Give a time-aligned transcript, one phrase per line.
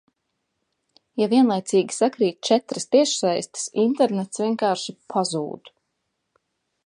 [1.21, 5.71] Ja vienlaicīgi sakrīt četras tiešsaistes, internets vienkārši pazūd...